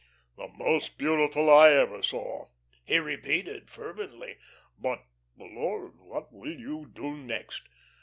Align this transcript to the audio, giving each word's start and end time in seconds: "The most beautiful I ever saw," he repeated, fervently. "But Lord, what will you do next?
"The 0.35 0.47
most 0.47 0.97
beautiful 0.97 1.51
I 1.51 1.69
ever 1.73 2.01
saw," 2.01 2.47
he 2.83 2.97
repeated, 2.97 3.69
fervently. 3.69 4.39
"But 4.75 5.03
Lord, 5.37 5.99
what 5.99 6.33
will 6.33 6.57
you 6.59 6.87
do 6.91 7.15
next? 7.17 7.69